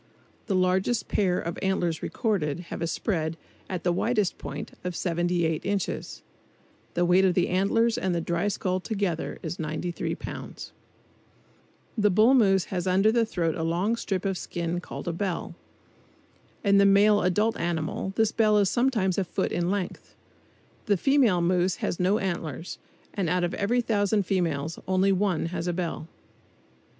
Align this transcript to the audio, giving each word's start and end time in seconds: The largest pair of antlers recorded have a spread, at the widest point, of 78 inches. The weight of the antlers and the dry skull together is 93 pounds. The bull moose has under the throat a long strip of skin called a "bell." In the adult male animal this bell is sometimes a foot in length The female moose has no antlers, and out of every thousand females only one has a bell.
The 0.47 0.55
largest 0.55 1.07
pair 1.07 1.39
of 1.39 1.59
antlers 1.61 2.01
recorded 2.01 2.59
have 2.71 2.81
a 2.81 2.87
spread, 2.87 3.37
at 3.69 3.83
the 3.83 3.91
widest 3.93 4.39
point, 4.39 4.71
of 4.83 4.95
78 4.95 5.63
inches. 5.63 6.23
The 6.95 7.05
weight 7.05 7.23
of 7.23 7.35
the 7.35 7.49
antlers 7.49 7.99
and 7.99 8.15
the 8.15 8.19
dry 8.19 8.47
skull 8.47 8.79
together 8.79 9.37
is 9.43 9.59
93 9.59 10.15
pounds. 10.15 10.71
The 11.95 12.09
bull 12.09 12.33
moose 12.33 12.65
has 12.73 12.87
under 12.87 13.11
the 13.11 13.27
throat 13.27 13.53
a 13.53 13.61
long 13.61 13.95
strip 13.95 14.25
of 14.25 14.39
skin 14.39 14.79
called 14.81 15.07
a 15.07 15.13
"bell." 15.13 15.53
In 16.63 16.79
the 16.79 17.19
adult 17.23 17.53
male 17.53 17.63
animal 17.63 18.11
this 18.15 18.31
bell 18.31 18.57
is 18.57 18.71
sometimes 18.71 19.19
a 19.19 19.23
foot 19.23 19.51
in 19.51 19.69
length 19.69 20.15
The 20.87 20.97
female 20.97 21.41
moose 21.43 21.75
has 21.75 21.99
no 21.99 22.17
antlers, 22.17 22.79
and 23.13 23.29
out 23.29 23.43
of 23.43 23.53
every 23.53 23.81
thousand 23.81 24.25
females 24.25 24.79
only 24.87 25.11
one 25.11 25.45
has 25.53 25.67
a 25.67 25.73
bell. 25.73 26.07